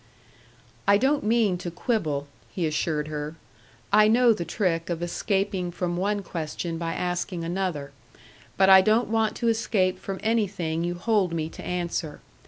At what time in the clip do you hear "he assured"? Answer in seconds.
2.49-3.07